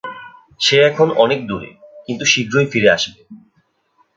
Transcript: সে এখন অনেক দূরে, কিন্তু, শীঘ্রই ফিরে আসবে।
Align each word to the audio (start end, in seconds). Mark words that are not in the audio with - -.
সে 0.59 0.77
এখন 0.81 1.07
অনেক 1.15 1.39
দূরে, 1.47 1.69
কিন্তু, 2.05 2.25
শীঘ্রই 2.25 2.65
ফিরে 2.65 2.89
আসবে। 2.89 3.21